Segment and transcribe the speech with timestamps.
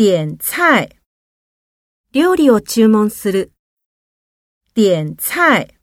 [0.00, 0.89] 点菜，
[2.11, 3.51] 料理を注文する。
[4.73, 5.75] 点菜。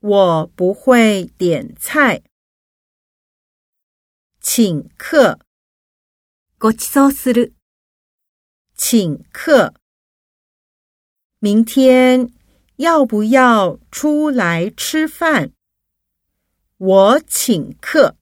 [0.00, 2.22] 我不会点菜。
[4.40, 5.38] 请客，
[6.58, 7.54] ご馳走する。
[8.76, 9.74] 请客。
[11.38, 12.30] 明天
[12.76, 15.52] 要不要出来吃饭？
[16.76, 18.16] 我请客。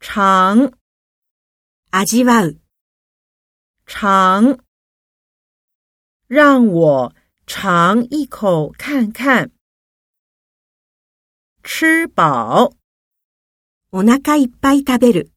[0.00, 0.72] 尝，
[1.91, 2.59] 味わう。
[3.85, 4.59] 尝，
[6.27, 7.15] 让我
[7.45, 9.51] 尝一口看看。
[11.63, 12.73] 吃饱，
[13.91, 15.31] お腹いっぱい食べる。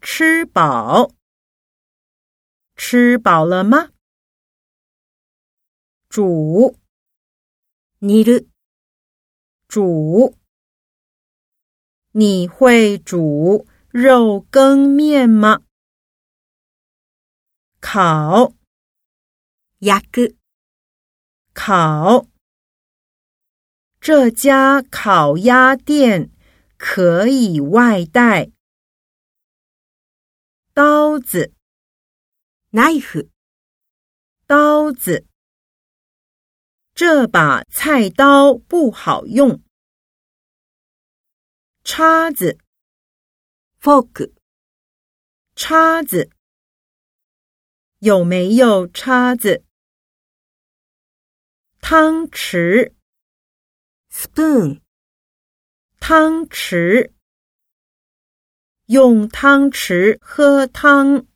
[0.00, 1.12] 吃饱，
[2.76, 3.92] 吃饱了吗？
[6.08, 6.76] 煮，
[8.00, 8.48] 煮る。
[9.68, 10.36] 煮。
[12.12, 15.62] 你会煮 肉羹面吗？
[17.80, 18.52] 烤，
[19.78, 20.36] 焼く。
[21.52, 22.26] 烤。
[24.00, 26.30] 这家烤鸭店
[26.78, 28.50] 可以外带。
[30.72, 31.52] 刀子，
[32.70, 33.28] ナイフ。
[34.46, 35.26] 刀子。
[36.94, 39.62] 这把菜刀不好用。
[41.82, 42.58] 叉子，
[43.84, 44.34] フォーク。
[45.54, 46.30] 叉子。
[47.98, 49.64] 有没有叉子？
[51.80, 52.94] 汤匙，
[54.10, 54.82] スプーン。
[55.98, 57.12] 汤匙。
[58.86, 61.26] 用汤匙喝汤。